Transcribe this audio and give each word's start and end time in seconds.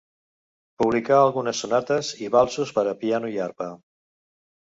Publicà 0.83 1.17
algunes 1.25 1.59
sonates 1.65 2.09
i 2.27 2.31
valsos 2.37 2.73
per 2.79 2.85
a 2.93 2.97
piano 3.05 3.29
i 3.35 3.39
arpa. 3.49 3.67